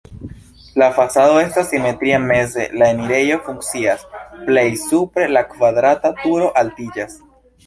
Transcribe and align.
La 0.81 0.85
fasado 0.99 1.35
estas 1.41 1.67
simetria, 1.73 2.19
meze 2.31 2.65
la 2.83 2.87
enirejo 2.95 3.37
funkcias, 3.51 4.07
plej 4.49 4.65
supre 4.87 5.29
la 5.39 5.45
kvadrata 5.53 6.13
turo 6.25 6.51
altiĝas. 6.65 7.17